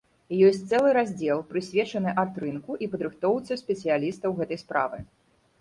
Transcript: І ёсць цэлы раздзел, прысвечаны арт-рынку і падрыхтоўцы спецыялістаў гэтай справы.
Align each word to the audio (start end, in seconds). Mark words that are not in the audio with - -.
І 0.35 0.37
ёсць 0.47 0.61
цэлы 0.71 0.93
раздзел, 0.97 1.43
прысвечаны 1.51 2.13
арт-рынку 2.23 2.79
і 2.87 2.89
падрыхтоўцы 2.95 3.61
спецыялістаў 3.63 4.29
гэтай 4.41 4.63
справы. 4.67 4.99